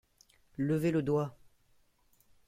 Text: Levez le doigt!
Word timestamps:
Levez 0.57 0.91
le 0.91 1.03
doigt! 1.03 1.37